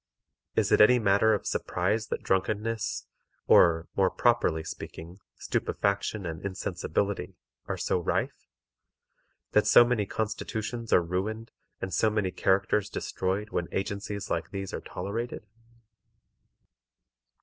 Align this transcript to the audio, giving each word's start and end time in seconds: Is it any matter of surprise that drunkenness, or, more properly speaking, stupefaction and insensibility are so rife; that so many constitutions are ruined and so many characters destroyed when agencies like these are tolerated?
Is 0.55 0.71
it 0.71 0.81
any 0.81 0.97
matter 0.97 1.35
of 1.35 1.45
surprise 1.45 2.07
that 2.07 2.23
drunkenness, 2.23 3.05
or, 3.45 3.87
more 3.95 4.09
properly 4.09 4.63
speaking, 4.63 5.19
stupefaction 5.37 6.25
and 6.25 6.43
insensibility 6.43 7.35
are 7.67 7.77
so 7.77 7.99
rife; 7.99 8.47
that 9.51 9.67
so 9.67 9.85
many 9.85 10.07
constitutions 10.07 10.91
are 10.91 11.03
ruined 11.03 11.51
and 11.81 11.93
so 11.93 12.09
many 12.09 12.31
characters 12.31 12.89
destroyed 12.89 13.51
when 13.51 13.67
agencies 13.71 14.27
like 14.27 14.49
these 14.49 14.73
are 14.73 14.81
tolerated? 14.81 15.45